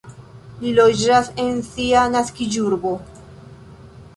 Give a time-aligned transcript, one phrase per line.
[0.61, 2.95] Li loĝas en sia naskiĝurbo.